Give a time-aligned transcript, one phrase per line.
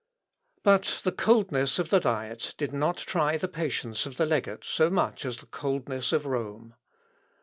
[0.63, 4.89] But the coldness of the Diet did not try the patience of the legate so
[4.89, 6.73] much as the coldness of Rome.